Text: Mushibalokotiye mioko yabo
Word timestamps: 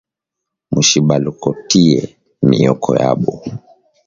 Mushibalokotiye 0.73 1.99
mioko 2.47 2.89
yabo 3.01 3.33